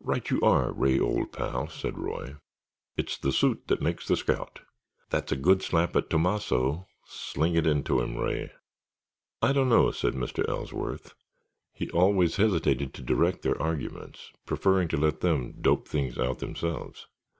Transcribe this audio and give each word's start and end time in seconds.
"Right 0.00 0.30
you 0.30 0.40
are, 0.40 0.72
Ray, 0.72 0.98
old 0.98 1.32
pal," 1.32 1.68
said 1.68 1.98
Roy. 1.98 2.36
"It's 2.96 3.18
the 3.18 3.30
suit 3.30 3.68
that 3.68 3.82
makes 3.82 4.08
the 4.08 4.16
scout. 4.16 4.60
That's 5.10 5.32
a 5.32 5.36
good 5.36 5.60
slap 5.60 5.94
at 5.96 6.08
Tomasso; 6.08 6.86
sling 7.04 7.56
it 7.56 7.66
into 7.66 8.00
him, 8.00 8.16
Ray!" 8.16 8.52
"I 9.42 9.52
don't 9.52 9.68
know," 9.68 9.90
said 9.90 10.14
Mr. 10.14 10.48
Ellsworth. 10.48 11.12
(He 11.74 11.90
always 11.90 12.36
hesitated 12.36 12.94
to 12.94 13.02
direct 13.02 13.42
their 13.42 13.60
arguments, 13.60 14.32
preferring 14.46 14.88
to 14.88 14.96
let 14.96 15.20
them 15.20 15.56
dope 15.60 15.86
things 15.86 16.16
out 16.16 16.38
themselves.) 16.38 17.06